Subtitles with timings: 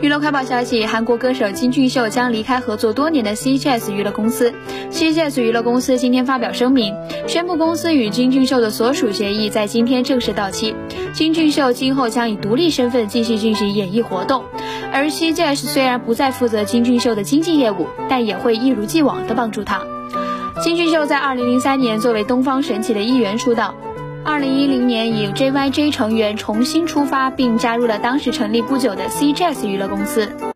[0.00, 4.50] 娱乐快报消息：韩国歌手金俊秀将离开合作多年的 CJS 娱乐公司。
[4.90, 6.94] CJS 娱乐公司今天发表声明，
[7.26, 10.74] 宣布公司与金俊秀的所属协议在今天正式到期。
[11.12, 14.42] 金俊秀今后将以独立身份继续进行演艺活动，
[14.90, 19.82] 而 CJS 虽然不再负责金俊秀的经纪业务，但也会一如既往的帮助他。
[20.62, 23.74] 金俊秀在2003年作为东方神起的一员出道。
[24.22, 30.49] 二零一零年，以 JYJ 成员重新出发，并加入了当时成立不久的 CJS 娱乐公司。